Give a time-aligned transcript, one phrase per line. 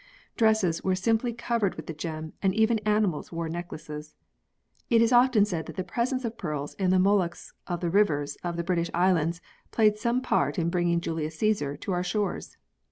[0.35, 4.15] Dresses were simply covered with the gem and even animals wore necklaces.
[4.89, 8.35] It is often said that the presence of pearls in the molluscs of the rivers
[8.43, 12.57] of the British Islands, played some part in bringing Julius Caesar to our shores.